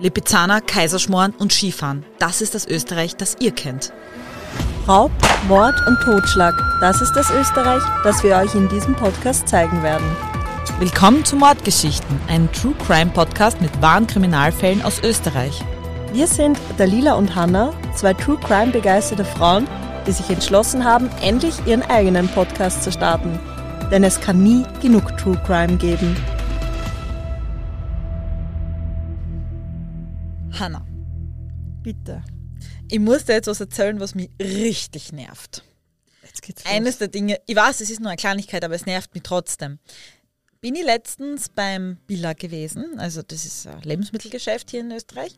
[0.00, 2.04] Lipizzaner, Kaiserschmoren und Skifahren.
[2.18, 3.92] Das ist das Österreich, das ihr kennt.
[4.88, 5.12] Raub,
[5.46, 6.54] Mord und Totschlag.
[6.80, 10.06] Das ist das Österreich, das wir euch in diesem Podcast zeigen werden.
[10.78, 15.60] Willkommen zu Mordgeschichten, einem True Crime Podcast mit wahren Kriminalfällen aus Österreich.
[16.14, 19.68] Wir sind Dalila und Hanna, zwei True Crime begeisterte Frauen,
[20.06, 23.38] die sich entschlossen haben, endlich ihren eigenen Podcast zu starten.
[23.90, 26.16] Denn es kann nie genug True Crime geben.
[30.60, 30.86] Hanna,
[31.82, 32.22] Bitte.
[32.90, 35.64] ich muss dir jetzt was erzählen, was mich richtig nervt.
[36.22, 39.14] Jetzt geht's Eines der Dinge, ich weiß, es ist nur eine Kleinigkeit, aber es nervt
[39.14, 39.78] mich trotzdem.
[40.60, 45.34] Bin ich letztens beim Billa gewesen, also das ist ein Lebensmittelgeschäft hier in Österreich.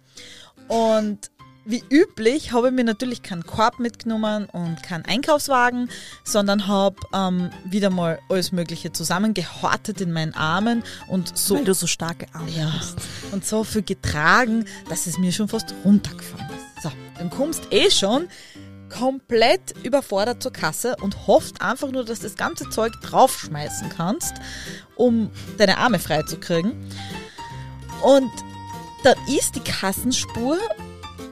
[0.67, 1.31] Und
[1.65, 5.91] wie üblich habe ich mir natürlich keinen Korb mitgenommen und keinen Einkaufswagen,
[6.25, 11.75] sondern habe ähm, wieder mal alles Mögliche zusammengehortet in meinen Armen und so Weil du
[11.75, 12.99] so starke Arme ja, hast.
[13.33, 16.83] und so viel getragen, dass es mir schon fast runtergefallen ist.
[16.83, 18.29] So, dann kommst eh schon
[18.89, 24.35] komplett überfordert zur Kasse und hoffst einfach nur, dass du das ganze Zeug draufschmeißen kannst,
[24.97, 26.73] um deine Arme frei zu kriegen.
[28.03, 28.31] Und
[29.05, 30.59] dann ist die Kassenspur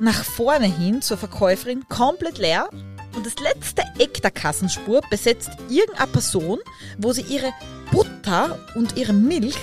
[0.00, 2.68] nach vorne hin zur Verkäuferin komplett leer
[3.14, 6.58] und das letzte Eck der Kassenspur besetzt irgendeine Person,
[6.98, 7.52] wo sie ihre
[7.90, 9.56] Butter und ihre Milch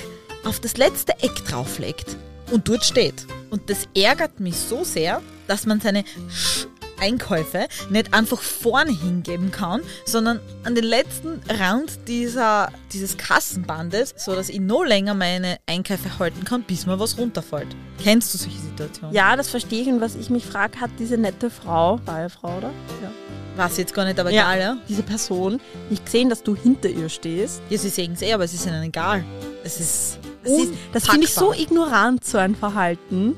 [0.43, 2.17] auf das letzte Eck drauflegt
[2.51, 3.25] und dort steht.
[3.49, 6.67] Und das ärgert mich so sehr, dass man seine Sch
[6.99, 14.35] Einkäufe nicht einfach vorne hingeben kann, sondern an den letzten Rand dieser, dieses Kassenbandes, so
[14.35, 17.75] dass ich noch länger meine Einkäufe halten kann, bis mir was runterfällt.
[18.03, 19.13] Kennst du solche Situationen?
[19.15, 19.87] Ja, das verstehe ich.
[19.87, 22.71] Und was ich mich frage, hat diese nette Frau, war ja Frau, oder?
[23.01, 23.11] Ja.
[23.55, 24.43] Weiß jetzt gar nicht, aber Ja.
[24.53, 24.77] egal, ja?
[24.87, 27.61] Diese Person nicht gesehen, dass du hinter ihr stehst.
[27.69, 29.23] Ja, sie sehen es eh, aber es ist ihnen egal.
[29.63, 30.19] Es ist.
[30.43, 33.35] Das, ist, das finde ich so ignorant, so ein Verhalten.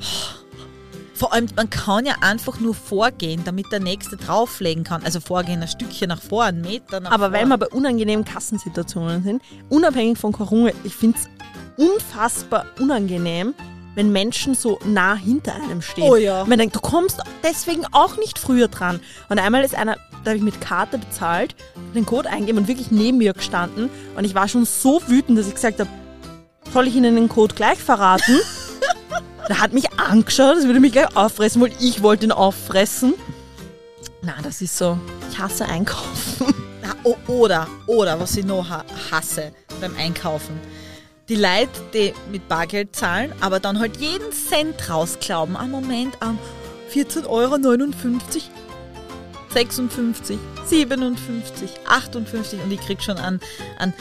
[1.19, 5.03] Vor allem, man kann ja einfach nur vorgehen, damit der Nächste drauflegen kann.
[5.03, 7.33] Also vorgehen, ein Stückchen nach vor, einen Meter nach Aber vor.
[7.33, 11.27] weil wir bei unangenehmen Kassensituationen sind, unabhängig von Corona, ich finde es
[11.75, 13.53] unfassbar unangenehm,
[13.95, 16.09] wenn Menschen so nah hinter einem stehen.
[16.09, 16.45] Oh ja.
[16.45, 19.01] Man denkt, du kommst deswegen auch nicht früher dran.
[19.27, 21.53] Und einmal ist einer, da habe ich mit Karte bezahlt,
[21.93, 23.89] den Code eingeben und wirklich neben mir gestanden.
[24.15, 25.89] Und ich war schon so wütend, dass ich gesagt habe,
[26.71, 28.39] soll ich Ihnen den Code gleich verraten?
[29.49, 33.15] Der hat mich angeschaut, das würde mich gleich auffressen, weil ich wollte ihn auffressen.
[34.21, 34.97] Na, das ist so.
[35.31, 36.53] Ich hasse Einkaufen.
[37.27, 40.59] Oder, oder, was ich noch ha hasse beim Einkaufen.
[41.29, 45.55] Die Leute, die mit Bargeld zahlen, aber dann halt jeden Cent rausglauben.
[45.55, 46.37] Ah, Moment, am
[46.93, 47.57] 14,59 Euro,
[49.53, 53.39] 56, 57, 58 und ich krieg schon einen,
[53.77, 53.93] einen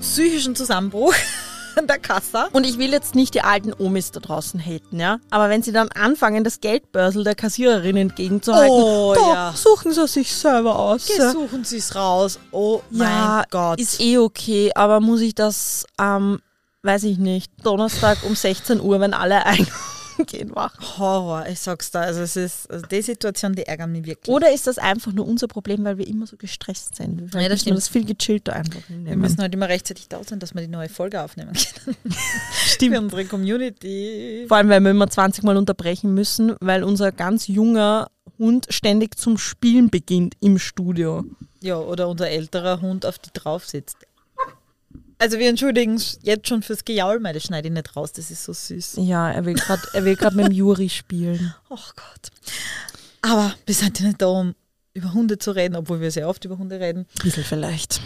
[0.00, 1.14] psychischen Zusammenbruch
[1.78, 2.46] an der Kasse.
[2.52, 5.18] Und ich will jetzt nicht die alten Omis da draußen haten, ja.
[5.30, 9.52] Aber wenn sie dann anfangen, das Geldbörsel der Kassiererin entgegenzuhalten, Oh, da ja.
[9.56, 11.06] suchen sie sich selber aus.
[11.06, 12.38] Suchen Sie es raus.
[12.50, 13.80] Oh Ja, mein Gott.
[13.80, 16.40] Ist eh okay, aber muss ich das am,
[16.82, 19.44] weiß ich nicht, Donnerstag um 16 Uhr, wenn alle
[20.32, 20.98] eingehen, machen?
[20.98, 22.00] Horror, ich sag's da.
[22.00, 24.34] Also es ist, also die Situation, die ärgern mich wirklich.
[24.34, 27.20] Oder ist das einfach nur unser Problem, weil wir immer so gestresst sind?
[27.34, 27.76] Ja, das wir stimmt.
[27.76, 29.20] das viel gechillter einfach Wir nehmen.
[29.20, 31.96] müssen halt immer rechtzeitig da sein, dass wir die neue Folge aufnehmen können.
[32.66, 32.94] Stimmt.
[32.94, 34.44] Für unsere Community.
[34.48, 39.16] Vor allem, weil wir immer 20 Mal unterbrechen müssen, weil unser ganz junger Hund ständig
[39.18, 41.24] zum Spielen beginnt im Studio.
[41.60, 43.96] Ja, oder unser älterer Hund auf die drauf sitzt.
[45.18, 48.52] Also wir entschuldigen jetzt schon fürs Gejaul, das schneide ich nicht raus, das ist so
[48.52, 48.98] süß.
[48.98, 51.54] Ja, er will gerade er will mit dem Juri spielen.
[51.70, 52.30] Ach Gott.
[53.22, 54.54] Aber wir sind ja nicht da, um
[54.94, 57.06] über Hunde zu reden, obwohl wir sehr oft über Hunde reden.
[57.22, 58.00] Bisschen vielleicht.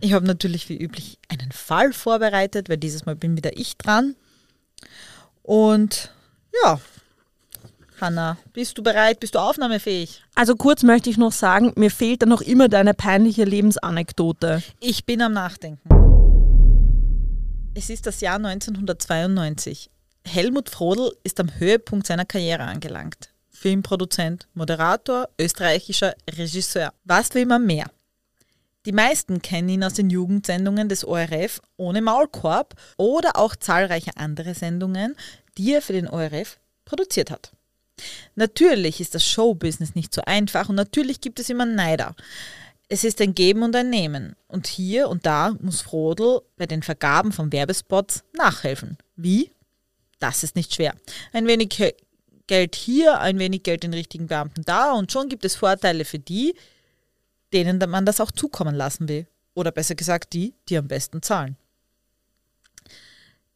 [0.00, 4.14] Ich habe natürlich wie üblich einen Fall vorbereitet, weil dieses Mal bin wieder ich dran.
[5.42, 6.12] Und
[6.62, 6.78] ja,
[8.00, 9.20] Hanna, bist du bereit?
[9.20, 10.22] Bist du aufnahmefähig?
[10.34, 14.62] Also kurz möchte ich noch sagen, mir fehlt da noch immer deine peinliche Lebensanekdote.
[14.80, 15.97] Ich bin am Nachdenken.
[17.78, 19.88] Es ist das Jahr 1992.
[20.24, 23.30] Helmut Frodel ist am Höhepunkt seiner Karriere angelangt.
[23.50, 26.92] Filmproduzent, Moderator, österreichischer Regisseur.
[27.04, 27.88] Was will man mehr?
[28.84, 34.54] Die meisten kennen ihn aus den Jugendsendungen des ORF ohne Maulkorb oder auch zahlreiche andere
[34.54, 35.14] Sendungen,
[35.56, 37.52] die er für den ORF produziert hat.
[38.34, 42.16] Natürlich ist das Showbusiness nicht so einfach und natürlich gibt es immer Neider.
[42.90, 44.34] Es ist ein Geben und ein Nehmen.
[44.46, 48.96] Und hier und da muss Frodel bei den Vergaben von Werbespots nachhelfen.
[49.14, 49.50] Wie?
[50.18, 50.94] Das ist nicht schwer.
[51.32, 51.94] Ein wenig
[52.46, 56.18] Geld hier, ein wenig Geld den richtigen Beamten da und schon gibt es Vorteile für
[56.18, 56.54] die,
[57.52, 59.26] denen man das auch zukommen lassen will.
[59.54, 61.56] Oder besser gesagt die, die am besten zahlen.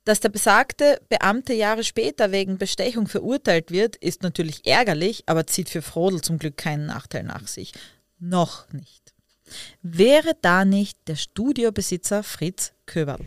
[0.05, 5.71] Dass der besagte Beamte Jahre später wegen Bestechung verurteilt wird, ist natürlich ärgerlich, aber zieht
[5.71, 7.73] für Frodel zum Glück keinen Nachteil nach sich.
[8.19, 9.15] Noch nicht.
[9.83, 13.21] Wäre da nicht der Studiobesitzer Fritz Köberl.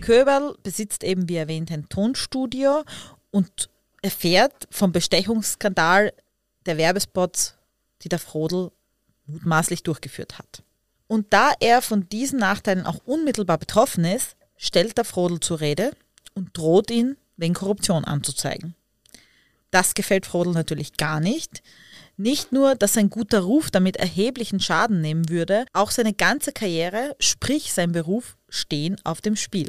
[0.00, 2.82] Köberl besitzt eben, wie erwähnt, ein Tonstudio
[3.30, 3.70] und
[4.02, 6.12] erfährt vom Bestechungsskandal
[6.66, 7.54] der Werbespots,
[8.02, 8.70] die der Frodel
[9.26, 10.62] mutmaßlich durchgeführt hat.
[11.06, 15.92] Und da er von diesen Nachteilen auch unmittelbar betroffen ist, stellt der Frodel zur Rede
[16.34, 18.74] und droht ihn wegen Korruption anzuzeigen.
[19.70, 21.62] Das gefällt Frodel natürlich gar nicht.
[22.22, 27.16] Nicht nur, dass sein guter Ruf damit erheblichen Schaden nehmen würde, auch seine ganze Karriere,
[27.18, 29.68] sprich sein Beruf, stehen auf dem Spiel.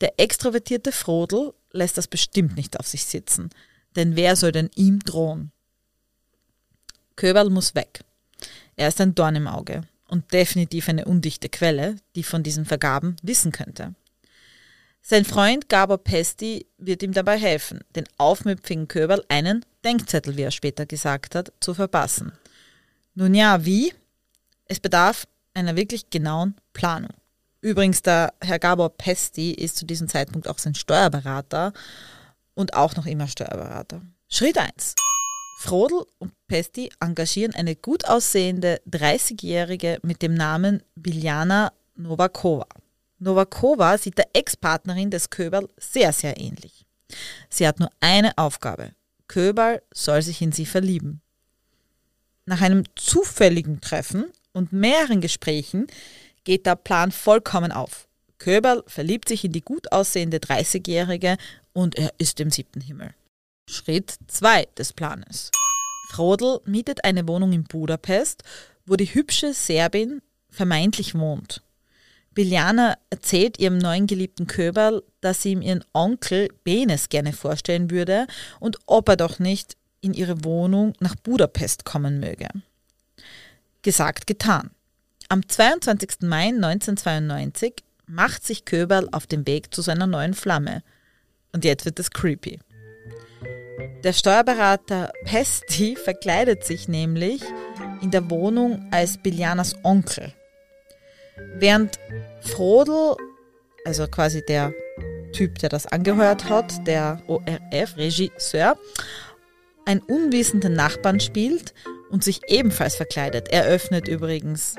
[0.00, 3.50] Der extrovertierte Frodel lässt das bestimmt nicht auf sich sitzen,
[3.96, 5.50] denn wer soll denn ihm drohen?
[7.16, 8.04] Köberl muss weg.
[8.76, 13.16] Er ist ein Dorn im Auge und definitiv eine undichte Quelle, die von diesen Vergaben
[13.24, 13.96] wissen könnte.
[15.04, 20.52] Sein Freund Gabor Pesti wird ihm dabei helfen, den aufmüpfigen Köberl einen Denkzettel, wie er
[20.52, 22.32] später gesagt hat, zu verpassen.
[23.14, 23.92] Nun ja, wie?
[24.66, 27.10] Es bedarf einer wirklich genauen Planung.
[27.60, 31.72] Übrigens, der Herr Gabor Pesti ist zu diesem Zeitpunkt auch sein Steuerberater
[32.54, 34.02] und auch noch immer Steuerberater.
[34.28, 34.94] Schritt 1.
[35.58, 42.66] Frodel und Pesti engagieren eine gut aussehende 30-Jährige mit dem Namen Biljana Novakova.
[43.22, 46.84] Novakova sieht der Ex-Partnerin des Köberl sehr, sehr ähnlich.
[47.48, 48.92] Sie hat nur eine Aufgabe.
[49.28, 51.20] Köberl soll sich in sie verlieben.
[52.44, 55.86] Nach einem zufälligen Treffen und mehreren Gesprächen
[56.44, 58.08] geht der Plan vollkommen auf.
[58.38, 61.36] Köberl verliebt sich in die gut aussehende 30-Jährige
[61.72, 63.14] und er ist im siebten Himmel.
[63.68, 65.50] Schritt 2 des Planes.
[66.10, 68.42] Frodel mietet eine Wohnung in Budapest,
[68.84, 70.20] wo die hübsche Serbin
[70.50, 71.62] vermeintlich wohnt.
[72.34, 78.26] Biljana erzählt ihrem neuen geliebten Köberl, dass sie ihm ihren Onkel Benes gerne vorstellen würde
[78.60, 82.48] und ob er doch nicht in ihre Wohnung nach Budapest kommen möge.
[83.82, 84.70] Gesagt, getan.
[85.28, 86.22] Am 22.
[86.22, 90.82] Mai 1992 macht sich Köberl auf den Weg zu seiner neuen Flamme.
[91.52, 92.60] Und jetzt wird es creepy.
[94.04, 97.42] Der Steuerberater Pesti verkleidet sich nämlich
[98.00, 100.34] in der Wohnung als Biljanas Onkel.
[101.54, 101.98] Während
[102.40, 103.16] Frodel,
[103.84, 104.72] also quasi der
[105.32, 108.76] Typ, der das angehört hat, der ORF-Regisseur,
[109.86, 111.74] einen unwissenden Nachbarn spielt
[112.10, 113.48] und sich ebenfalls verkleidet.
[113.50, 114.76] Er öffnet übrigens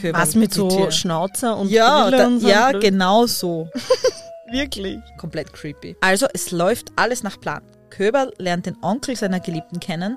[0.00, 0.92] Köber Was mit so Tür.
[0.92, 3.68] Schnauzer und Ja, da, und so ja genau so.
[4.50, 4.98] Wirklich.
[5.18, 5.96] Komplett creepy.
[6.00, 7.62] Also es läuft alles nach Plan.
[7.90, 10.16] Köber lernt den Onkel seiner Geliebten kennen,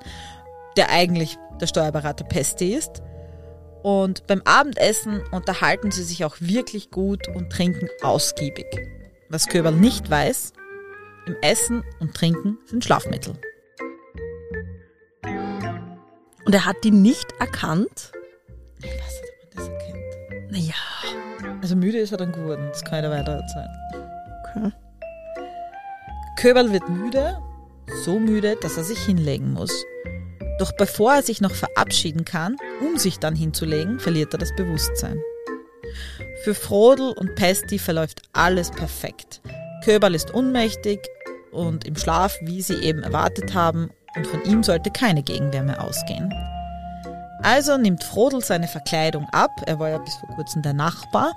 [0.77, 3.01] der eigentlich der Steuerberater Pesti ist.
[3.83, 8.65] Und beim Abendessen unterhalten sie sich auch wirklich gut und trinken ausgiebig.
[9.29, 10.53] Was Köberl nicht weiß,
[11.27, 13.35] im Essen und Trinken sind Schlafmittel.
[16.45, 18.11] Und er hat die nicht erkannt?
[18.79, 20.51] Ich weiß nicht, ob man das erkennt.
[20.51, 21.59] Naja.
[21.61, 23.69] Also müde ist er dann geworden, das kann ja weiter erzählen.
[24.43, 24.71] Okay.
[26.37, 27.37] Köberl wird müde,
[28.03, 29.85] so müde, dass er sich hinlegen muss.
[30.59, 35.19] Doch bevor er sich noch verabschieden kann, um sich dann hinzulegen, verliert er das Bewusstsein.
[36.43, 39.41] Für Frodel und Pesti verläuft alles perfekt.
[39.83, 40.99] Köberl ist unmächtig
[41.51, 45.83] und im Schlaf, wie sie eben erwartet haben, und von ihm sollte keine Gegenwehr mehr
[45.83, 46.33] ausgehen.
[47.41, 51.33] Also nimmt Frodel seine Verkleidung ab, er war ja bis vor kurzem der Nachbar,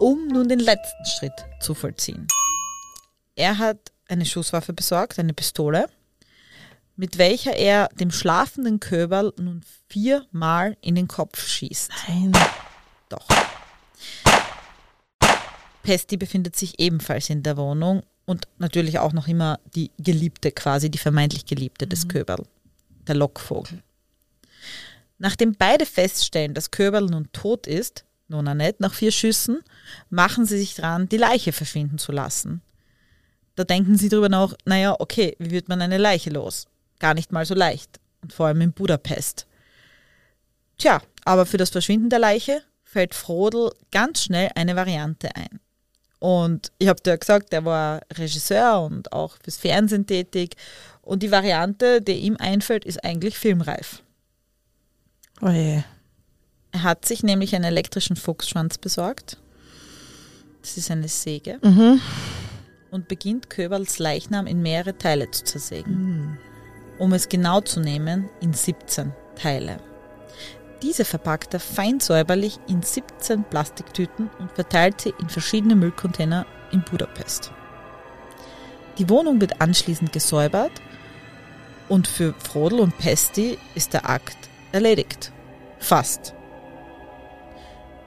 [0.00, 2.26] um nun den letzten Schritt zu vollziehen.
[3.36, 5.88] Er hat eine Schusswaffe besorgt, eine Pistole,
[6.98, 11.92] mit welcher er dem schlafenden Köberl nun viermal in den Kopf schießt.
[12.08, 12.32] Nein.
[13.08, 13.26] Doch.
[15.84, 20.90] Pesti befindet sich ebenfalls in der Wohnung und natürlich auch noch immer die Geliebte quasi,
[20.90, 22.08] die vermeintlich Geliebte des mhm.
[22.08, 22.44] Köberl,
[23.06, 23.80] der Lockvogel.
[25.18, 29.60] Nachdem beide feststellen, dass Köberl nun tot ist, Nona nicht, nach vier Schüssen,
[30.10, 32.60] machen sie sich dran, die Leiche verschwinden zu lassen.
[33.54, 36.66] Da denken sie darüber nach, naja, okay, wie wird man eine Leiche los?
[36.98, 38.00] Gar nicht mal so leicht.
[38.22, 39.46] Und vor allem in Budapest.
[40.76, 45.60] Tja, aber für das Verschwinden der Leiche fällt Frodel ganz schnell eine Variante ein.
[46.20, 50.56] Und ich habe dir gesagt, er war Regisseur und auch fürs Fernsehen tätig.
[51.02, 54.02] Und die Variante, die ihm einfällt, ist eigentlich filmreif.
[55.40, 55.82] Oh je.
[56.72, 59.38] Er hat sich nämlich einen elektrischen Fuchsschwanz besorgt.
[60.60, 61.58] Das ist eine Säge.
[61.62, 62.00] Mhm.
[62.90, 65.92] Und beginnt Köberls Leichnam in mehrere Teile zu zersägen.
[65.92, 66.38] Mhm.
[66.98, 69.78] Um es genau zu nehmen, in 17 Teile.
[70.82, 76.82] Diese verpackt er fein säuberlich in 17 Plastiktüten und verteilt sie in verschiedene Müllcontainer in
[76.82, 77.52] Budapest.
[78.98, 80.72] Die Wohnung wird anschließend gesäubert
[81.88, 84.36] und für Frodel und Pesti ist der Akt
[84.72, 85.32] erledigt.
[85.78, 86.34] Fast.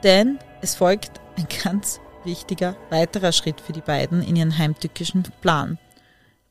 [0.03, 5.79] Denn es folgt ein ganz wichtiger weiterer Schritt für die beiden in ihren heimtückischen Plan.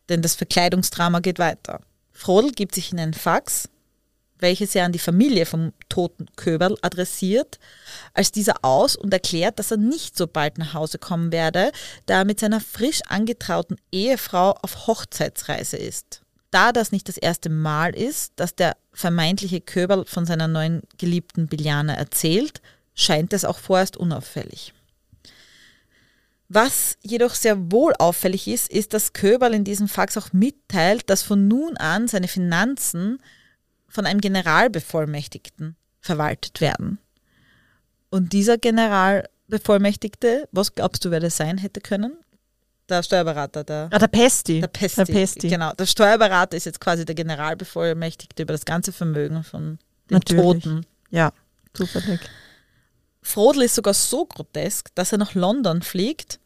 [0.09, 1.81] Denn das Verkleidungsdrama geht weiter.
[2.21, 3.71] Frodel gibt sich in einen Fax,
[4.41, 7.59] welches er an die Familie vom toten Köberl adressiert,
[8.12, 11.73] als dieser aus und erklärt, dass er nicht so bald nach Hause kommen werde,
[12.05, 16.21] da er mit seiner frisch angetrauten Ehefrau auf Hochzeitsreise ist.
[16.50, 21.47] Da das nicht das erste Mal ist, dass der vermeintliche Köberl von seiner neuen Geliebten
[21.47, 22.61] Biljana erzählt,
[22.95, 24.75] scheint es auch vorerst unauffällig.
[26.52, 31.23] Was jedoch sehr wohl auffällig ist, ist, dass Köberl in diesem Fax auch mitteilt, dass
[31.23, 33.19] von nun an seine Finanzen
[33.87, 36.99] von einem Generalbevollmächtigten verwaltet werden.
[38.11, 42.14] Und dieser Generalbevollmächtigte, was glaubst du, wer das sein hätte können?
[42.88, 44.61] Der Steuerberater, der, Ah, der Pesti.
[44.61, 45.04] der Pesti.
[45.04, 45.49] Der Pesti.
[45.49, 49.78] Genau, der Steuerberater ist jetzt quasi der Generalbevollmächtigte über das ganze Vermögen von
[50.11, 50.64] den Natürlich.
[50.64, 50.87] Toten.
[51.11, 51.33] Ja,
[51.75, 52.19] zufällig.
[53.23, 56.41] Frodel ist sogar so grotesk, dass er nach London fliegt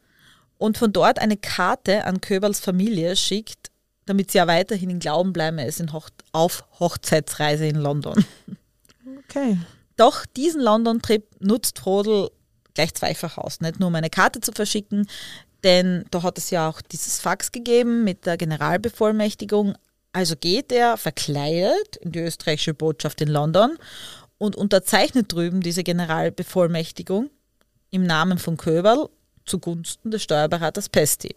[0.57, 3.71] und von dort eine Karte an Köberls Familie schickt,
[4.05, 8.23] damit sie ja weiterhin in Glauben bleiben, er ist in Hoch auf Hochzeitsreise in London.
[9.27, 9.57] Okay.
[9.97, 12.29] Doch diesen London-Trip nutzt Frodel
[12.75, 13.59] gleich zweifach aus.
[13.59, 15.07] Nicht nur um eine Karte zu verschicken,
[15.63, 19.75] denn da hat es ja auch dieses Fax gegeben mit der Generalbevollmächtigung.
[20.13, 23.77] Also geht er verkleidet in die österreichische Botschaft in London
[24.37, 27.29] und unterzeichnet drüben diese Generalbevollmächtigung
[27.91, 29.09] im Namen von Köberl
[29.45, 31.33] zugunsten des Steuerberaters Pesti.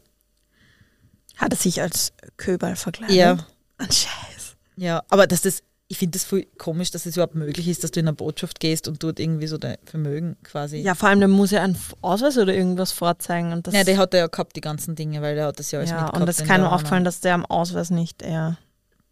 [1.36, 3.14] Hat er sich als Köberl verkleidet?
[3.14, 3.38] Ja.
[3.78, 4.56] Ein Scheiß.
[4.76, 7.92] Ja, aber dass das, ich finde das voll komisch, dass es überhaupt möglich ist, dass
[7.92, 10.78] du in eine Botschaft gehst und dort irgendwie so dein Vermögen quasi.
[10.78, 13.52] Ja, vor allem, der muss ja einen Ausweis oder irgendwas vorzeigen.
[13.52, 15.78] Und das, Ja, der hat ja gehabt, die ganzen Dinge, weil der hat das ja
[15.78, 16.20] alles ja mitgehabt.
[16.20, 18.58] und das ist in keinem der aufgefallen, dass der am Ausweis nicht er.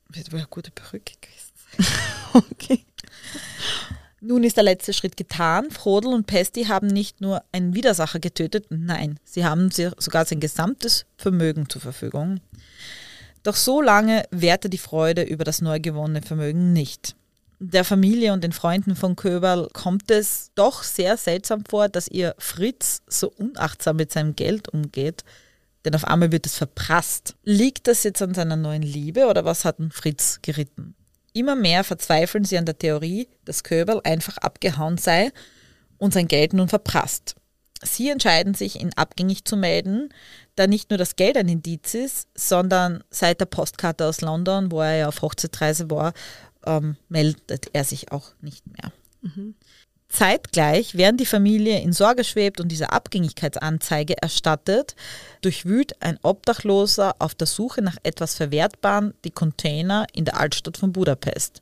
[0.09, 1.47] Das wäre eine gute Perücke gewesen.
[2.33, 2.85] Okay.
[4.21, 5.71] Nun ist der letzte Schritt getan.
[5.71, 11.07] Frodel und Pesti haben nicht nur einen Widersacher getötet, nein, sie haben sogar sein gesamtes
[11.17, 12.41] Vermögen zur Verfügung.
[13.43, 17.15] Doch so lange währte die Freude über das neu gewonnene Vermögen nicht.
[17.61, 22.35] Der Familie und den Freunden von Köberl kommt es doch sehr seltsam vor, dass ihr
[22.39, 25.25] Fritz so unachtsam mit seinem Geld umgeht,
[25.85, 27.37] denn auf einmal wird es verprasst.
[27.45, 30.97] Liegt das jetzt an seiner neuen Liebe oder was hat Fritz geritten?
[31.37, 35.33] Immer mehr verzweifeln sie an der Theorie, dass Köberl einfach abgehauen sei
[35.99, 37.35] und sein Geld nun verprasst.
[37.83, 40.09] Sie entscheiden sich, ihn abgängig zu melden,
[40.55, 44.81] da nicht nur das Geld ein Indiz ist, sondern seit der Postkarte aus London, wo
[44.81, 46.15] er ja auf Hochzeitsreise war,
[46.65, 48.91] ähm, meldet er sich auch nicht mehr.
[50.09, 54.95] Zeitgleich, während die Familie in Sorge schwebt und diese Abgängigkeitsanzeige erstattet,
[55.43, 60.93] durchwühlt ein Obdachloser auf der Suche nach etwas Verwertbarem die Container in der Altstadt von
[60.93, 61.61] Budapest.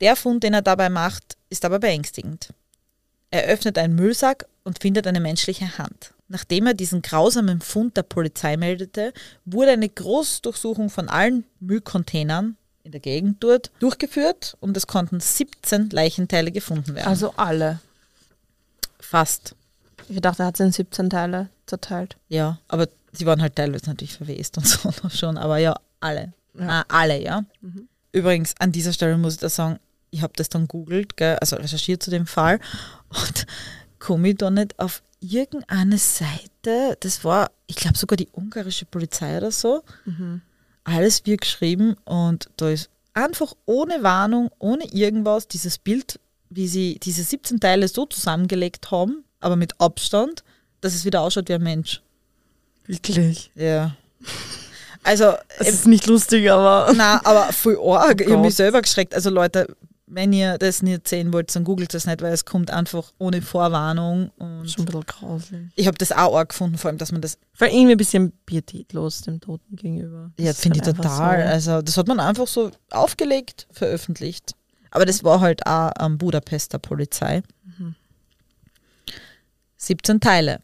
[0.00, 2.54] Der Fund, den er dabei macht, ist aber beängstigend.
[3.30, 6.14] Er öffnet einen Müllsack und findet eine menschliche Hand.
[6.28, 9.12] Nachdem er diesen grausamen Fund der Polizei meldete,
[9.44, 15.90] wurde eine Großdurchsuchung von allen Müllcontainern in der Gegend dort durchgeführt und es konnten 17
[15.90, 17.06] Leichenteile gefunden werden.
[17.08, 17.80] Also alle.
[18.98, 19.54] fast,
[20.08, 22.16] Ich dachte, er hat es in 17 Teile zerteilt.
[22.28, 22.58] ja.
[22.68, 26.32] Aber sie waren halt teilweise natürlich verwest und so noch schon, aber ja, alle.
[26.58, 27.44] Ah, alle, ja.
[28.12, 29.78] Übrigens, an dieser Stelle muss ich da sagen,
[30.10, 32.58] ich habe das dann googelt, gell, also recherchiert zu dem Fall
[33.08, 33.46] und
[33.98, 39.36] komme ich da nicht auf irgendeine Seite, das war, ich glaube sogar die ungarische Polizei
[39.36, 39.82] oder so,
[40.84, 46.18] alles wird geschrieben und da ist einfach ohne Warnung, ohne irgendwas dieses Bild,
[46.48, 50.42] wie sie diese 17 Teile so zusammengelegt haben, aber mit Abstand,
[50.80, 52.02] dass es wieder ausschaut wie ein Mensch.
[52.86, 53.50] Wirklich?
[53.54, 53.94] Ja.
[55.02, 56.92] Also, Es ist nicht lustig, aber.
[56.94, 58.20] na, aber voll arg.
[58.20, 59.14] ich habe mich selber geschreckt.
[59.14, 59.76] Also Leute,
[60.12, 63.42] wenn ihr das nicht sehen wollt, dann googelt das nicht, weil es kommt einfach ohne
[63.42, 64.30] Vorwarnung.
[64.38, 65.62] Und Schon ein bisschen grauslich.
[65.76, 67.98] ich habe das auch arg gefunden, vor allem, dass man das, Vor allem irgendwie ein
[67.98, 70.32] bisschen pietätlos dem Toten gegenüber.
[70.38, 71.42] ja, finde ich halt einfach total.
[71.42, 71.48] So.
[71.72, 74.52] Also das hat man einfach so aufgelegt, veröffentlicht.
[74.90, 77.42] Aber das war halt auch am Budapester Polizei.
[79.76, 80.60] 17 Teile.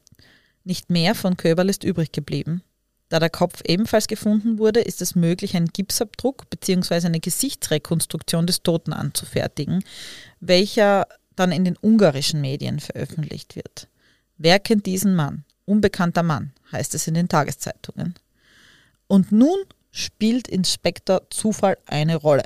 [0.65, 2.63] Nicht mehr von Köberl ist übrig geblieben.
[3.09, 7.07] Da der Kopf ebenfalls gefunden wurde, ist es möglich, einen Gipsabdruck bzw.
[7.07, 9.85] eine Gesichtsrekonstruktion des Toten anzufertigen,
[10.41, 13.89] welcher dann in den ungarischen Medien veröffentlicht wird.
[14.39, 15.45] Wer kennt diesen Mann?
[15.65, 18.15] Unbekannter Mann, heißt es in den Tageszeitungen.
[19.07, 19.59] Und nun
[19.93, 22.45] spielt Inspektor Zufall eine Rolle.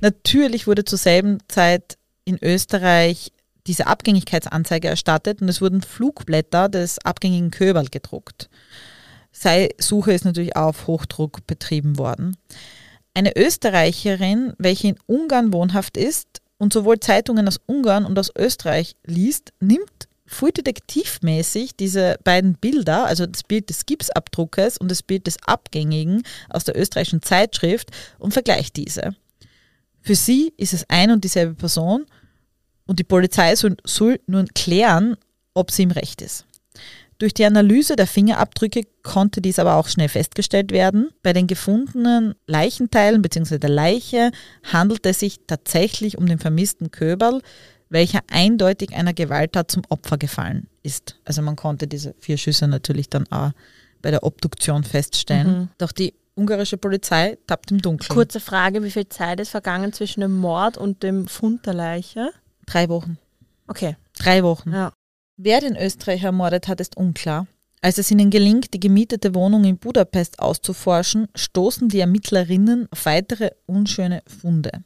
[0.00, 3.32] Natürlich wurde zur selben Zeit in Österreich
[3.66, 8.48] diese Abgängigkeitsanzeige erstattet und es wurden Flugblätter des abgängigen Köberl gedruckt.
[9.32, 12.36] Sei Suche ist natürlich auf Hochdruck betrieben worden.
[13.14, 18.96] Eine Österreicherin, welche in Ungarn wohnhaft ist und sowohl Zeitungen aus Ungarn und aus Österreich
[19.04, 25.26] liest, nimmt voll detektivmäßig diese beiden Bilder, also das Bild des Gipsabdruckes und das Bild
[25.26, 29.14] des Abgängigen aus der österreichischen Zeitschrift und vergleicht diese.
[30.00, 32.06] Für sie ist es ein und dieselbe Person
[32.86, 35.16] und die Polizei soll nun klären,
[35.54, 36.46] ob sie im Recht ist.
[37.22, 41.10] Durch die Analyse der Fingerabdrücke konnte dies aber auch schnell festgestellt werden.
[41.22, 43.58] Bei den gefundenen Leichenteilen bzw.
[43.58, 44.32] der Leiche
[44.64, 47.40] handelt es sich tatsächlich um den vermissten Köberl,
[47.88, 51.20] welcher eindeutig einer Gewalttat zum Opfer gefallen ist.
[51.24, 53.52] Also man konnte diese vier Schüsse natürlich dann auch
[54.02, 55.46] bei der Obduktion feststellen.
[55.46, 55.68] Mhm.
[55.78, 58.12] Doch die ungarische Polizei tappt im Dunkeln.
[58.12, 62.32] Kurze Frage, wie viel Zeit ist vergangen zwischen dem Mord und dem Fund der Leiche?
[62.66, 63.16] Drei Wochen.
[63.68, 64.72] Okay, Drei Wochen.
[64.72, 64.92] ja.
[65.44, 67.48] Wer den Österreicher ermordet hat, ist unklar.
[67.80, 73.50] Als es ihnen gelingt, die gemietete Wohnung in Budapest auszuforschen, stoßen die Ermittlerinnen auf weitere
[73.66, 74.84] unschöne Funde.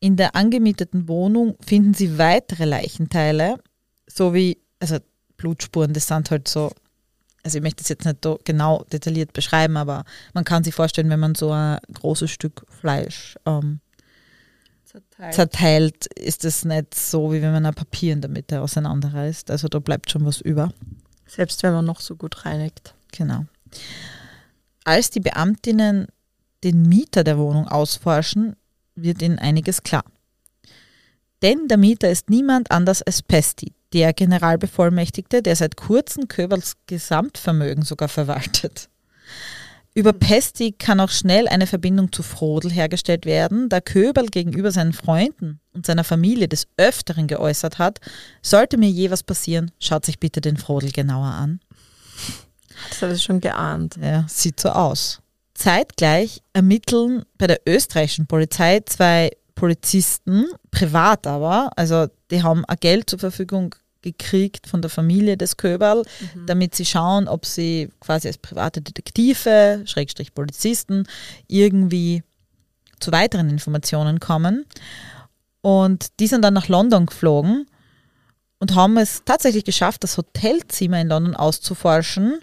[0.00, 3.60] In der angemieteten Wohnung finden sie weitere Leichenteile,
[4.08, 4.96] sowie, also
[5.36, 6.72] Blutspuren, das sind halt so,
[7.44, 11.10] also ich möchte es jetzt nicht so genau detailliert beschreiben, aber man kann sich vorstellen,
[11.10, 13.78] wenn man so ein großes Stück Fleisch ähm,
[15.30, 19.50] zerteilt, ist es nicht so, wie wenn man ein Papier in der Mitte auseinanderreißt.
[19.50, 20.72] Also da bleibt schon was über.
[21.26, 22.94] Selbst wenn man noch so gut reinigt.
[23.12, 23.44] Genau.
[24.84, 26.06] Als die Beamtinnen
[26.64, 28.56] den Mieter der Wohnung ausforschen,
[28.94, 30.04] wird ihnen einiges klar.
[31.42, 37.84] Denn der Mieter ist niemand anders als Pesti, der Generalbevollmächtigte, der seit kurzem Köberls Gesamtvermögen
[37.84, 38.88] sogar verwaltet.
[39.96, 44.92] Über Pesti kann auch schnell eine Verbindung zu Frodel hergestellt werden, da Köberl gegenüber seinen
[44.92, 48.00] Freunden und seiner Familie des Öfteren geäußert hat,
[48.42, 51.60] sollte mir je was passieren, schaut sich bitte den Frodel genauer an.
[52.90, 53.96] Das habe ich schon geahnt.
[53.98, 55.22] Ja, sieht so aus.
[55.54, 63.08] Zeitgleich ermitteln bei der österreichischen Polizei zwei Polizisten, privat aber, also die haben ein Geld
[63.08, 63.74] zur Verfügung
[64.12, 66.04] gekriegt von der Familie des Köberl,
[66.46, 71.06] damit sie schauen, ob sie quasi als private Detektive, Schrägstrich Polizisten,
[71.48, 72.22] irgendwie
[73.00, 74.64] zu weiteren Informationen kommen.
[75.60, 77.66] Und die sind dann nach London geflogen
[78.60, 82.38] und haben es tatsächlich geschafft, das Hotelzimmer in London auszuforschen,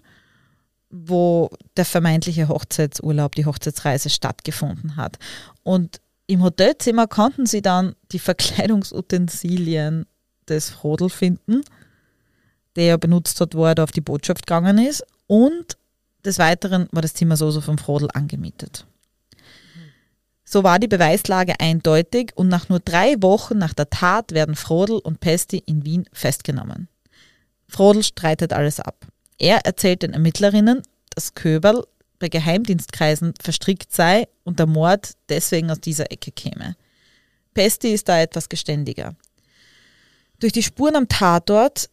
[0.90, 5.18] wo der vermeintliche Hochzeitsurlaub, die Hochzeitsreise stattgefunden hat.
[5.64, 10.06] Und im Hotelzimmer konnten sie dann die Verkleidungsutensilien
[10.50, 11.62] des Frodel finden,
[12.76, 15.04] der ja benutzt hat, wo er da auf die Botschaft gegangen ist.
[15.28, 15.78] Und
[16.26, 18.86] des Weiteren war das Zimmer so vom Frodel angemietet.
[20.46, 25.00] So war die Beweislage eindeutig und nach nur drei Wochen nach der Tat werden Frodel
[25.00, 26.88] und Pesti in Wien festgenommen.
[27.68, 29.08] Frodel streitet alles ab.
[29.40, 30.84] Er erzählt den Ermittlerinnen,
[31.16, 31.86] dass Köberl
[32.20, 36.76] bei Geheimdienstkreisen verstrickt sei und der Mord deswegen aus dieser Ecke käme.
[37.54, 39.16] Pesti ist da etwas geständiger.
[40.44, 41.90] Durch die Spuren am Tatort,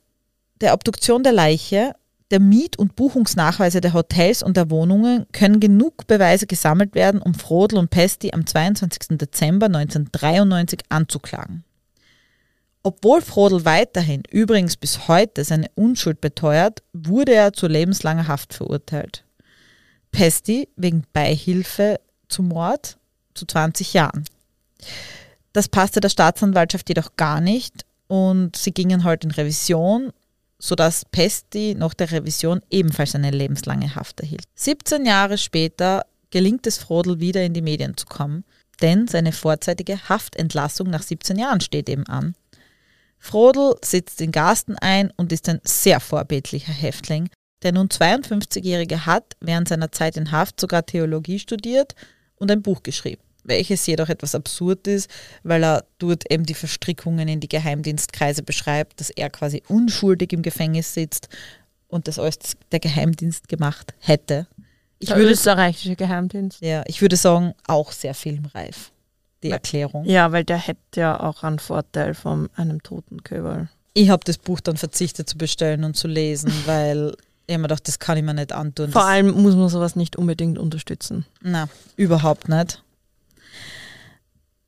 [0.60, 1.94] der Obduktion der Leiche,
[2.32, 7.34] der Miet- und Buchungsnachweise der Hotels und der Wohnungen können genug Beweise gesammelt werden, um
[7.34, 9.18] Frodel und Pesti am 22.
[9.18, 11.62] Dezember 1993 anzuklagen.
[12.82, 19.22] Obwohl Frodel weiterhin, übrigens bis heute, seine Unschuld beteuert, wurde er zu lebenslanger Haft verurteilt.
[20.10, 22.98] Pesti wegen Beihilfe zum Mord
[23.32, 24.24] zu 20 Jahren.
[25.52, 30.12] Das passte der Staatsanwaltschaft jedoch gar nicht und sie gingen halt in Revision,
[30.58, 34.42] sodass Pesti nach der Revision ebenfalls eine lebenslange Haft erhielt.
[34.56, 38.42] 17 Jahre später gelingt es Frodel wieder in die Medien zu kommen,
[38.82, 42.34] denn seine vorzeitige Haftentlassung nach 17 Jahren steht eben an.
[43.16, 47.28] Frodel sitzt in Garsten ein und ist ein sehr vorbildlicher Häftling.
[47.62, 51.94] Der nun 52-Jährige hat während seiner Zeit in Haft sogar Theologie studiert
[52.34, 55.10] und ein Buch geschrieben, welches jedoch etwas absurd ist,
[55.42, 60.42] weil er dort eben die Verstrickungen in die Geheimdienstkreise beschreibt, dass er quasi unschuldig im
[60.42, 61.28] Gefängnis sitzt
[61.88, 62.36] und das alles
[62.72, 64.46] der Geheimdienst gemacht hätte.
[64.98, 66.60] Ich Der würde, österreichische Geheimdienst.
[66.60, 68.92] ja, ich würde sagen, auch sehr filmreif,
[69.42, 69.50] die.
[69.50, 70.04] Erklärung.
[70.04, 73.68] Ja, weil der hätte ja auch einen Vorteil von einem toten Köberl.
[73.94, 77.88] Ich habe das Buch dann verzichtet zu bestellen und zu lesen, weil ich mir gedacht,
[77.88, 78.92] das kann ich mir nicht antun.
[78.92, 81.24] Vor allem muss man sowas nicht unbedingt unterstützen.
[81.40, 82.82] Na, überhaupt nicht.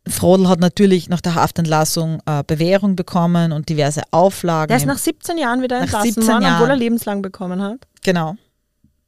[0.09, 4.69] Frodel hat natürlich nach der Haftentlassung äh, Bewährung bekommen und diverse Auflagen.
[4.69, 7.79] Der ist nach 17 Jahren wieder entlassen 17 worden, obwohl er lebenslang bekommen hat.
[8.03, 8.37] genau.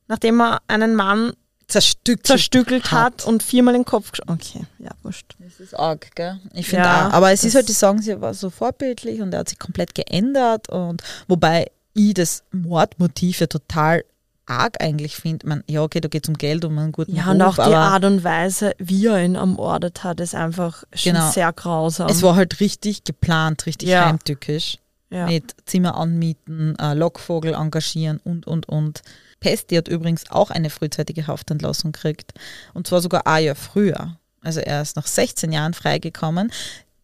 [0.06, 1.32] Nachdem er einen Mann
[1.66, 3.24] zerstückelt, zerstückelt hat.
[3.24, 5.34] und viermal den Kopf gesch- Okay, ja, wurscht.
[5.38, 6.38] Das ist arg, gell?
[6.52, 7.12] Ich finde Ja, auch.
[7.14, 9.94] Aber es ist halt, die sagen, sie war so vorbildlich und er hat sich komplett
[9.94, 14.04] geändert und wobei ich das Mordmotiv ja total
[14.46, 15.46] arg eigentlich finde.
[15.46, 17.54] Man, ja, okay, da geht es um Geld, um einen guten Ja, Ruf, und auch
[17.56, 21.30] die Art und Weise, wie er ihn ermordet hat, ist einfach schon Genau.
[21.30, 22.08] sehr grausam.
[22.08, 24.06] es war halt richtig geplant, richtig Ja.
[24.06, 24.78] heimtückisch.
[25.10, 25.26] ja.
[25.26, 29.02] Mit Zimmer anmieten, äh, Lockvogel engagieren und, und, und.
[29.40, 32.32] Pesti hat übrigens auch eine frühzeitige Haftentlassung gekriegt.
[32.72, 34.16] Und zwar sogar ein Jahr früher.
[34.42, 36.50] Also er ist nach 16 Jahren freigekommen.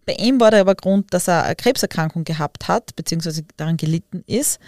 [0.07, 4.25] Bei ihm war der aber Grund, dass er eine Krebserkrankung gehabt hat, beziehungsweise daran gelitten
[4.27, 4.59] ist.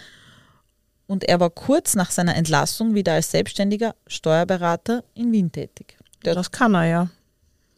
[1.07, 5.97] Und er war kurz nach seiner Entlassung wieder als selbstständiger Steuerberater in Wien tätig.
[6.25, 7.09] Der das kann er ja.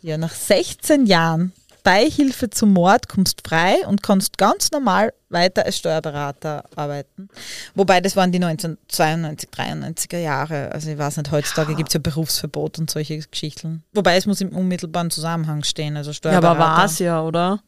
[0.01, 1.51] ja, nach 16 Jahren
[1.83, 7.29] Beihilfe zum Mord kommst frei und kannst ganz normal weiter als Steuerberater arbeiten.
[7.75, 10.71] Wobei das waren die 1992, 93er Jahre.
[10.71, 11.77] Also ich weiß nicht, heutzutage Ja.
[11.77, 13.83] gibt es ja Berufsverbot und solche Geschichten.
[13.93, 15.95] Wobei es muss im unmittelbaren Zusammenhang stehen.
[15.95, 16.59] Also Ja, Steuerberater.
[16.59, 17.59] aber war es ja, oder?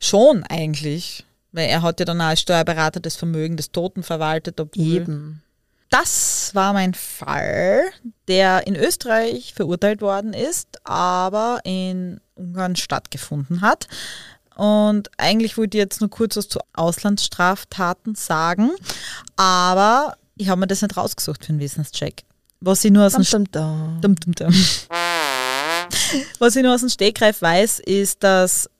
[0.00, 1.26] Schon eigentlich.
[1.52, 4.60] Weil er hat ja dann auch als Steuerberater das Vermögen des Toten verwaltet.
[4.74, 5.42] Eben.
[5.90, 7.82] Das war mein Fall,
[8.26, 13.88] der in Österreich verurteilt worden ist, aber in Ungarn stattgefunden hat.
[14.56, 18.70] Und eigentlich wollte ich jetzt nur kurz was zu Auslandsstraftaten sagen,
[19.36, 22.24] aber ich habe mir das nicht rausgesucht für einen Wissenscheck.
[22.60, 23.44] Was ich nur aus dem.
[23.52, 24.54] Dum, dum, dum.
[26.38, 28.70] Was ich nur aus dem Stegreif weiß, ist, dass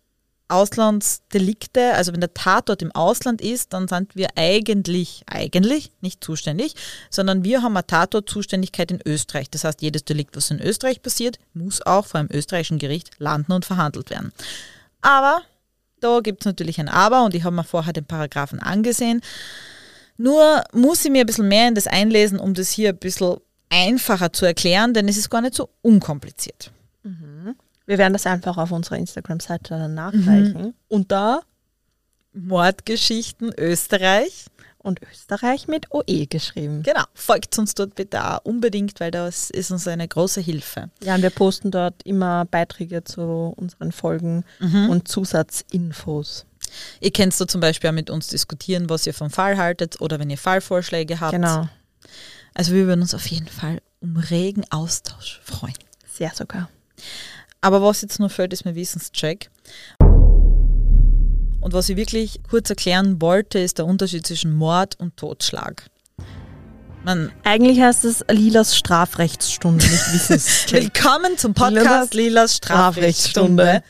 [0.52, 6.74] Auslandsdelikte, also wenn der Tatort im Ausland ist, dann sind wir eigentlich, eigentlich nicht zuständig,
[7.10, 9.50] sondern wir haben eine Tatortzuständigkeit in Österreich.
[9.50, 13.52] Das heißt, jedes Delikt, was in Österreich passiert, muss auch vor einem österreichischen Gericht landen
[13.52, 14.32] und verhandelt werden.
[15.00, 15.42] Aber
[16.00, 19.22] da gibt es natürlich ein Aber und ich habe mir vorher den Paragraphen angesehen.
[20.16, 23.36] Nur muss ich mir ein bisschen mehr in das einlesen, um das hier ein bisschen
[23.70, 26.70] einfacher zu erklären, denn es ist gar nicht so unkompliziert.
[27.92, 30.72] Wir werden das einfach auf unserer Instagram-Seite dann nachreichen.
[30.88, 31.42] Und da
[32.32, 34.46] Mordgeschichten Österreich.
[34.78, 36.82] und Österreich mit OE geschrieben.
[36.84, 40.88] Genau, folgt uns dort bitte auch unbedingt, weil das ist uns eine große Hilfe.
[41.02, 46.46] Ja, und wir posten dort immer Beiträge zu unseren Folgen und Zusatzinfos.
[47.00, 50.18] Ihr könnt so zum Beispiel auch mit uns diskutieren, was ihr vom Fall haltet oder
[50.18, 51.32] wenn ihr Fallvorschläge habt.
[51.32, 51.68] Genau.
[52.54, 55.74] Also wir würden uns auf jeden Fall um regen Austausch freuen.
[56.10, 56.70] Sehr sogar.
[57.64, 59.48] Aber was jetzt nur fehlt, ist mein Wissenscheck.
[61.60, 65.86] Und was ich wirklich kurz erklären wollte, ist der Unterschied zwischen Mord und Totschlag.
[67.04, 70.82] Man, Eigentlich heißt es Lilas Strafrechtsstunde, nicht Wissenscheck.
[70.82, 73.84] willkommen zum Podcast Lilas Strafrechtsstunde.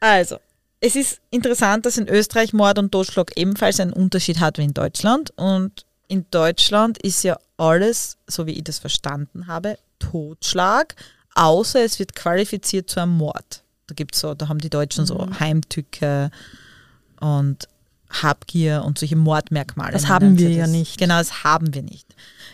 [0.00, 0.36] Also,
[0.80, 4.74] es ist interessant, dass in Österreich Mord und Totschlag ebenfalls einen Unterschied hat wie in
[4.74, 5.32] Deutschland.
[5.36, 10.94] Und in Deutschland ist ja alles, so wie ich das verstanden habe, Totschlag,
[11.38, 13.62] außer es wird qualifiziert zu einem Mord.
[13.86, 16.30] Da gibt's so, da haben die Deutschen so Heimtücke
[17.20, 17.68] und
[18.10, 19.92] Habgier und solche Mordmerkmale.
[19.92, 20.70] Das haben wir ja das.
[20.70, 20.98] nicht.
[20.98, 22.06] Genau, das haben wir nicht.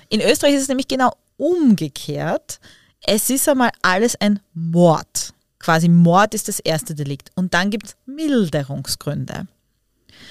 [0.09, 2.61] In Österreich ist es nämlich genau umgekehrt.
[3.01, 5.33] Es ist einmal alles ein Mord.
[5.59, 7.31] Quasi Mord ist das erste Delikt.
[7.37, 9.47] Und dann gibt es Milderungsgründe.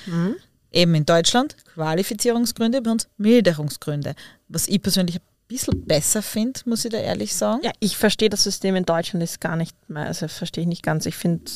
[0.06, 0.36] Hm?
[0.72, 4.16] Eben in Deutschland Qualifizierungsgründe, bei uns Milderungsgründe.
[4.48, 7.62] Was ich persönlich ein bisschen besser finde, muss ich da ehrlich sagen.
[7.64, 10.84] Ja, ich verstehe das System in Deutschland ist gar nicht mehr, also verstehe ich nicht
[10.84, 11.06] ganz.
[11.06, 11.52] Ich finde,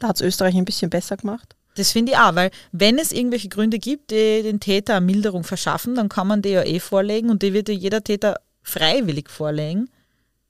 [0.00, 1.56] da hat es Österreich ein bisschen besser gemacht.
[1.74, 5.42] Das finde ich auch, weil wenn es irgendwelche Gründe gibt, die den Täter eine Milderung
[5.44, 9.30] verschaffen, dann kann man die ja eh vorlegen und die wird ja jeder Täter freiwillig
[9.30, 9.88] vorlegen,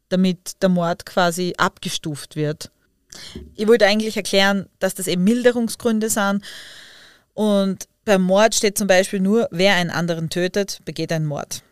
[0.08, 2.70] damit der Mord quasi abgestuft wird.
[3.54, 6.42] Ich wollte eigentlich erklären, dass das eben Milderungsgründe sind
[7.34, 11.62] und beim Mord steht zum Beispiel nur, wer einen anderen tötet, begeht einen Mord.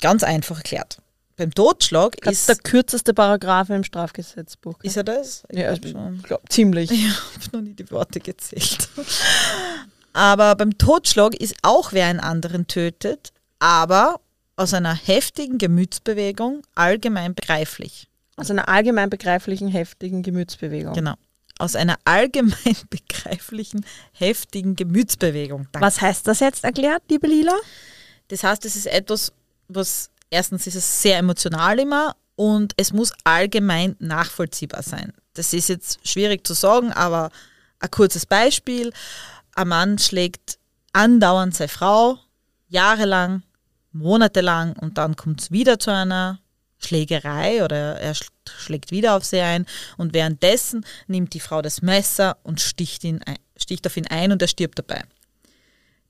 [0.00, 0.98] Ganz einfach erklärt.
[1.36, 4.78] Beim Totschlag Das ist, der kürzeste Paragraph im Strafgesetzbuch.
[4.82, 5.44] ist er das?
[5.48, 6.90] Ich ja, glaub ich glaub, ziemlich.
[6.90, 8.88] Ich habe noch nie die Worte gezählt.
[10.12, 14.20] Aber beim Totschlag ist auch wer einen anderen tötet, aber
[14.56, 18.08] aus einer heftigen Gemütsbewegung allgemein begreiflich.
[18.36, 20.92] Aus einer allgemein begreiflichen, heftigen Gemütsbewegung.
[20.92, 21.14] Genau.
[21.58, 25.68] Aus einer allgemein begreiflichen, heftigen Gemütsbewegung.
[25.72, 25.86] Danke.
[25.86, 27.56] Was heißt das jetzt erklärt, liebe Lila?
[28.28, 29.32] Das heißt, es ist etwas,
[29.74, 35.12] was erstens ist es sehr emotional immer und es muss allgemein nachvollziehbar sein.
[35.34, 37.30] Das ist jetzt schwierig zu sagen, aber
[37.78, 38.92] ein kurzes Beispiel.
[39.54, 40.58] Ein Mann schlägt
[40.92, 42.18] andauernd seine Frau,
[42.68, 43.42] jahrelang,
[43.92, 46.40] monatelang und dann kommt es wieder zu einer
[46.78, 49.66] Schlägerei oder er sch- schlägt wieder auf sie ein
[49.98, 54.32] und währenddessen nimmt die Frau das Messer und sticht, ihn ein, sticht auf ihn ein
[54.32, 55.02] und er stirbt dabei.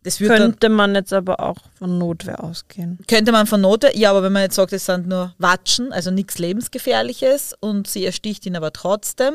[0.03, 2.99] Wird dann, Könnte man jetzt aber auch von Notwehr ausgehen.
[3.07, 6.11] könnte man von Note, ja, aber wenn man jetzt sagt, es sind nur Watschen, also
[6.11, 9.35] nichts Lebensgefährliches und sie ersticht ihn aber trotzdem,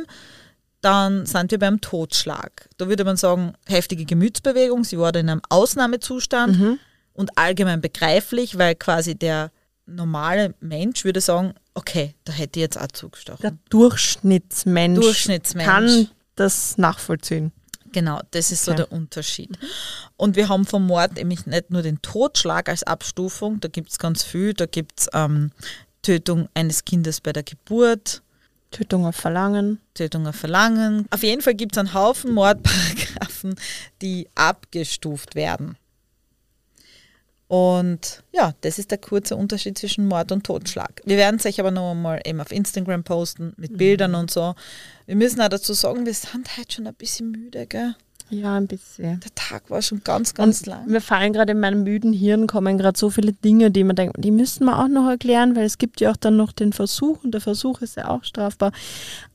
[0.81, 2.67] dann sind wir beim Totschlag.
[2.77, 6.79] Da würde man sagen, heftige Gemütsbewegung, sie war da in einem Ausnahmezustand Mhm.
[7.13, 9.51] und allgemein begreiflich, weil quasi der
[9.87, 13.41] normale Mensch würde sagen, okay, da hätte ich jetzt auch zugestochen.
[13.43, 15.65] Der Durchschnittsmensch, Durchschnittsmensch.
[15.67, 17.51] kann das nachvollziehen.
[17.95, 18.83] Genau, das ist so Okay.
[18.83, 19.57] der Unterschied.
[20.17, 23.97] Und wir haben vom Mord nämlich nicht nur den Totschlag als Abstufung, da gibt es
[23.99, 25.51] ganz viel, da gibt es ähm,
[26.01, 28.21] Tötung eines Kindes bei der Geburt,
[28.71, 29.79] Tötung auf Verlangen.
[29.93, 31.05] Tötung auf Verlangen.
[31.09, 33.55] Auf jeden Fall gibt es einen Haufen Mordparagraphen,
[34.01, 35.77] die abgestuft werden.
[37.47, 41.01] Und ja, das ist der kurze Unterschied zwischen Mord und Totschlag.
[41.05, 44.55] Wir werden es euch aber noch einmal eben auf Instagram posten mit Bildern und so.
[45.05, 47.95] Wir müssen auch dazu sagen, wir sind heute schon ein bisschen müde, gell?
[48.29, 49.19] Ja, ein bisschen.
[49.19, 50.87] Der Tag war schon ganz, ganz Und lang.
[50.87, 54.15] mir fallen gerade in meinem müden Hirn kommen gerade so viele Dinge, die man denkt,
[54.17, 57.23] die müssten wir auch noch erklären, weil es gibt ja auch dann noch den Versuch
[57.23, 58.71] und der Versuch ist ja auch strafbar.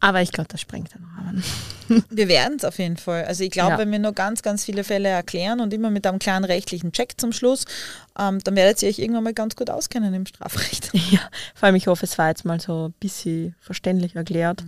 [0.00, 1.44] Aber ich glaube, das sprengt dann Rahmen.
[2.10, 3.24] Wir werden es auf jeden Fall.
[3.24, 3.78] Also ich glaube, Ja.
[3.78, 7.14] wenn wir noch ganz, ganz viele Fälle erklären und immer mit einem kleinen rechtlichen Check
[7.20, 7.64] zum Schluss,
[8.16, 10.90] ähm, dann werdet ihr euch irgendwann mal ganz gut auskennen im Strafrecht.
[11.10, 11.18] Ja,
[11.56, 14.62] vor allem ich hoffe, es war jetzt mal so ein bisschen verständlich erklärt.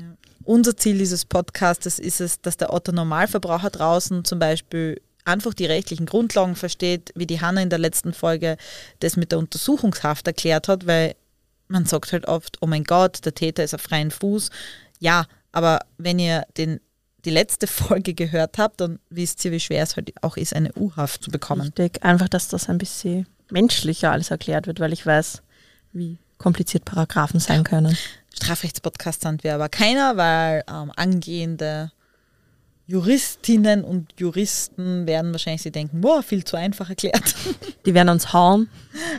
[0.45, 5.67] Unser Ziel dieses Podcastes ist es, dass der Otto Normalverbraucher draußen zum Beispiel einfach die
[5.67, 8.57] rechtlichen Grundlagen versteht, wie die Hanna in der letzten Folge
[9.01, 11.15] das mit der Untersuchungshaft erklärt hat, weil
[11.69, 14.51] man sagt halt oft, oh mein Gott, der Täter ist auf freien Fuß.
[14.99, 16.81] Ja, aber wenn ihr den,
[17.25, 20.73] die letzte Folge gehört habt, dann wisst ihr, wie schwer es halt auch ist, eine
[20.75, 21.73] U-Haft zu bekommen.
[21.79, 25.43] Richtig, einfach, dass das ein bisschen menschlicher alles erklärt wird, weil ich weiß,
[25.93, 27.97] wie kompliziert Paragraphen sein können.
[28.35, 31.93] Strafrechtspodcast sind wir aber keiner, weil ähm, angehende
[32.87, 37.35] Juristinnen und Juristen werden wahrscheinlich sich denken, boah, viel zu einfach erklärt.
[37.87, 38.69] Die werden uns hauen.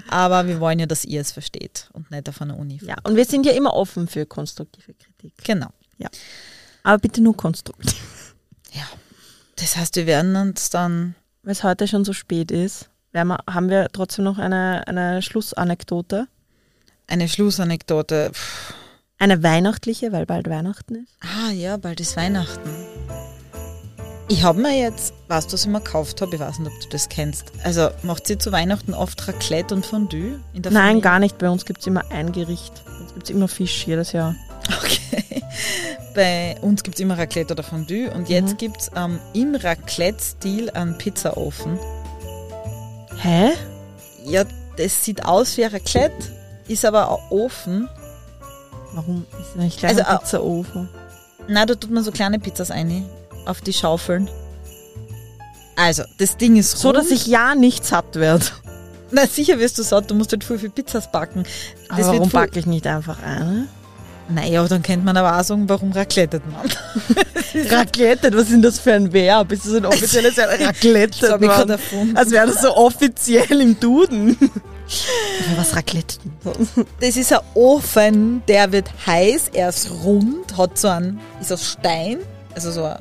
[0.10, 2.80] Aber wir wollen ja, dass ihr es versteht und nicht auf einer Uni.
[2.84, 5.34] Ja, und wir sind ja immer offen für konstruktive Kritik.
[5.43, 5.69] Genau.
[6.84, 8.36] Aber bitte nur konstruktiv.
[8.73, 8.84] Ja.
[9.56, 11.15] Das heißt, wir werden uns dann.
[11.43, 16.28] Weil es heute schon so spät ist, wir, haben wir trotzdem noch eine, eine Schlussanekdote.
[17.08, 18.32] Eine Schlussanekdote.
[18.34, 18.73] Pff.
[19.24, 21.14] Eine weihnachtliche, weil bald Weihnachten ist.
[21.22, 22.70] Ah ja, bald ist Weihnachten.
[24.28, 26.36] Ich habe mir jetzt, weißt du, was ich mir gekauft habe?
[26.36, 27.46] Ich weiß nicht, ob du das kennst.
[27.64, 31.02] Also macht sie zu Weihnachten oft Raclette und Fondue in der Nein, Familie?
[31.04, 31.38] gar nicht.
[31.38, 32.74] Bei uns gibt es immer ein Gericht.
[32.86, 34.36] Bei uns gibt es immer Fisch jedes Jahr.
[34.68, 35.24] Okay.
[36.16, 38.58] Bei uns gibt es immer Raclette oder Fondue und jetzt Mhm.
[38.58, 41.80] gibt es ähm, im Raclette-Stil einen Pizzaofen.
[43.22, 43.52] Hä?
[44.26, 44.44] Ja,
[44.76, 46.28] das sieht aus wie ein Raclette,
[46.68, 47.88] ist aber ein Ofen.
[48.94, 50.90] Warum ist nicht gleich Also, ein äh, Pizzaofen?
[51.48, 53.06] Na, da tut man so kleine Pizzas rein,
[53.46, 54.30] auf die Schaufeln.
[55.76, 57.00] Also, das Ding ist So, rund.
[57.00, 58.46] dass ich ja nicht satt werde.
[59.12, 61.44] Na, sicher wirst du satt, du musst halt voll viel Pizzas backen.
[61.90, 63.68] Aber Das warum wird voll- backe ich nicht einfach eine?
[64.30, 66.62] Naja, dann könnte man aber auch sagen, warum raclettet man?
[67.70, 69.52] Raclette, was ist denn das für ein Verb?
[69.52, 71.20] Ist das ein offizielles Raclette?
[71.20, 72.16] Das habe ich erfunden.
[72.16, 74.38] Als wäre das so offiziell im Duden.
[75.56, 76.18] Was Raclette?
[77.00, 81.72] Das ist ein Ofen, der wird heiß, er ist rund, hat so einen, ist aus
[81.72, 82.20] Stein,
[82.56, 83.00] also so ein,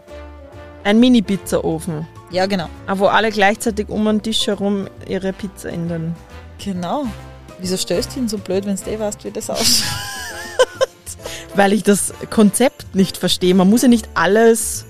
[0.85, 2.07] Ein Mini-Pizzaofen.
[2.31, 2.69] ja genau.
[2.95, 6.15] Wo alle gleichzeitig um den Tisch herum ihre Pizza in den.
[6.63, 7.05] Genau.
[7.59, 9.87] Wieso stößt du ihn so blöd, wenn du eh weißt, wie das ausschaut?
[11.55, 13.55] Weil ich das Konzept nicht verstehe.
[13.55, 14.85] Man muss ja nicht alles.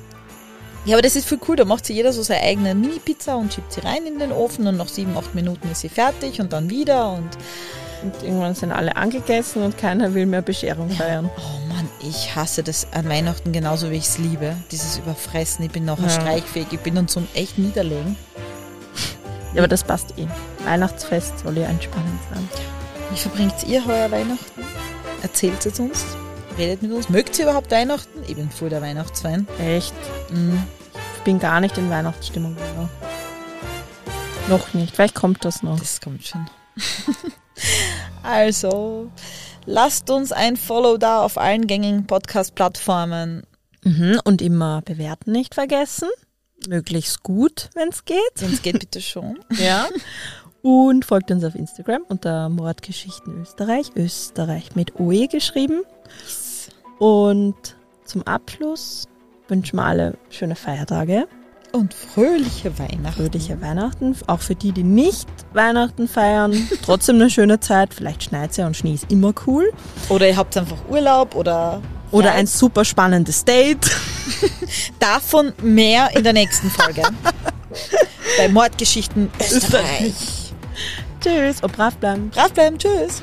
[0.84, 3.54] Ja, aber das ist viel cool, da macht sich jeder so seine eigene Mini-Pizza und
[3.54, 6.52] schiebt sie rein in den Ofen und nach sieben, acht Minuten ist sie fertig und
[6.52, 7.28] dann wieder und
[8.02, 11.30] Und irgendwann sind alle angegessen und keiner will mehr Bescherung feiern.
[11.36, 14.56] oh Mann, ich hasse das an Weihnachten genauso wie ich es liebe.
[14.72, 16.10] Dieses Überfressen, ich bin nachher Ja.
[16.10, 18.16] streichfähig, ich bin dann zum echt niederlegen.
[19.54, 20.26] Ja, aber das passt eh.
[20.64, 22.48] Weihnachtsfest soll ja entspannend sein.
[23.12, 24.62] Wie verbringt ihr heuer Weihnachten?
[25.22, 26.04] Erzählt es uns,
[26.58, 27.08] redet mit uns.
[27.08, 28.22] Mögt ihr überhaupt Weihnachten?
[28.26, 29.46] Ich bin voll der Weihnachtsfan.
[29.58, 29.94] Echt.
[30.30, 30.62] Mhm.
[31.16, 32.56] Ich bin gar nicht in Weihnachtsstimmung.
[32.56, 32.88] Oder?
[34.48, 34.94] Noch nicht.
[34.94, 35.78] Vielleicht kommt das noch.
[35.78, 36.48] Das kommt schon.
[38.22, 39.10] also,
[39.66, 43.44] lasst uns ein Follow da auf allen gängigen Podcast-Plattformen.
[43.84, 44.20] Mhm.
[44.24, 46.08] Und immer bewerten nicht vergessen.
[46.68, 48.18] Möglichst gut, wenn es geht.
[48.36, 49.38] Wenn es geht, bitte schon.
[49.58, 49.88] Ja.
[50.62, 53.90] Und folgt uns auf Instagram unter Mordgeschichten Österreich.
[53.96, 55.82] Österreich mit OE geschrieben.
[57.02, 57.56] Und
[58.04, 59.08] zum Abschluss
[59.48, 61.26] wünschen wir alle schöne Feiertage,
[61.72, 63.12] Und fröhliche Weihnachten.
[63.24, 64.14] fröhliche Weihnachten.
[64.28, 66.52] Auch für die, die nicht Weihnachten feiern,
[66.84, 67.92] trotzdem eine schöne Zeit.
[67.92, 69.72] Vielleicht schneit ja und Schnee ist immer cool.
[70.10, 71.82] Oder ihr habt einfach Urlaub oder.
[72.12, 73.90] Oder Ja, ein super spannendes Date.
[75.00, 77.02] Davon mehr in der nächsten Folge.
[78.38, 80.52] bei Mordgeschichten Österreich.
[81.20, 82.30] Tschüss und brav bleiben.
[82.30, 83.22] Brav bleiben, tschüss.